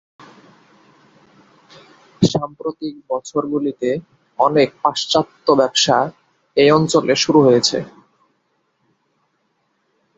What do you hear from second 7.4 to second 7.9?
হয়েছে।